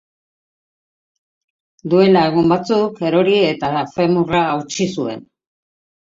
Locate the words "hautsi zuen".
4.55-5.21